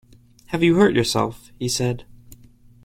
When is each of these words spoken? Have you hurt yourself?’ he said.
Have 0.47 0.63
you 0.63 0.77
hurt 0.77 0.95
yourself?’ 0.95 1.51
he 1.59 1.69
said. 1.69 2.05